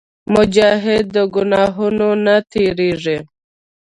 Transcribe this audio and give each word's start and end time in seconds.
مجاهد 0.33 1.05
د 1.15 1.17
ګناهونو 1.35 2.09
نه 2.25 2.35
تېرېږي. 2.51 3.17